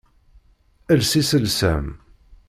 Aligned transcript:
Els 0.95 1.11
iselsa-m! 1.21 1.85